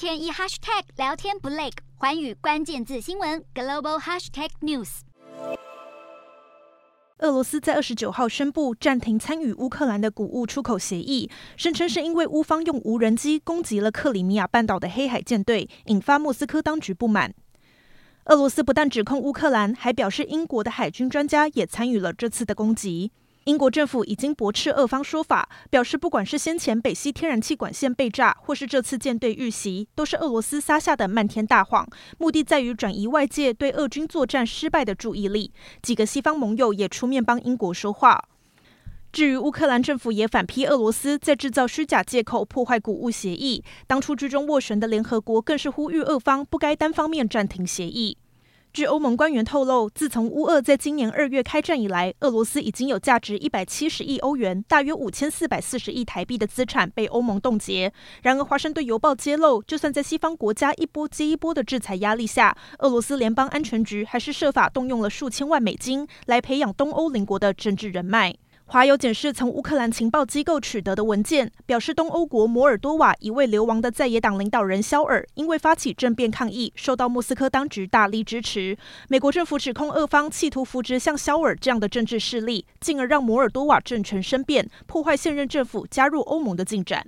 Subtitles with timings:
[0.00, 5.00] 天一 hashtag 聊天不累，寰宇关键字新闻 global hashtag news。
[7.18, 17.34] 俄罗斯在二十九号宣布暂停参与乌克兰的谷物出口协议，声称是因为乌方用无人机攻击了克里米亚半岛的黑海舰队，引发莫斯科当局不满。
[18.24, 23.12] 俄罗斯不但指控乌克兰，还表示英国的海军专家也参与了这次的攻击。
[23.44, 35.52] 英国政府已经驳斥俄方说法，表示不管是先前北溪天然气管线被炸，或是这次舰队遇袭，都是俄罗斯撒下的漫天大谎，目的在于转移外界对俄军作战失败的注意力。
[35.82, 38.22] 几个西方盟友也出面帮英国说话。
[39.10, 48.16] 至于乌克兰政府也反批俄罗斯在制造虚假借口破坏谷物协议，当初居中斡旋的联合国更是呼吁俄方不该单方面暂停协议。
[48.72, 57.92] 据欧盟官员透露，自从乌俄在今年二月开战以来，俄罗斯已经有价值一百七十亿欧元（大约五千四百四十亿台币）的资产被欧盟冻结。
[58.22, 68.36] 然而，《华盛顿邮报》揭露，就算在西方国家一波接一波的制裁压力下，俄罗斯联邦安全局还是设法动用了数千万美金来培养东欧邻国的政治人脉。
[68.72, 78.78] 华邮检视从乌克兰情报机构取得的文件，表示东欧国摩尔多瓦一位流亡的在野党领导人肖尔，因为发起政变抗议，受到莫斯科当局大力支持。
[79.08, 87.04] 美国政府指控俄方企图扶植像肖尔这样的政治势力，进而让摩尔多瓦政权生变，破坏现任政府加入欧盟的进展。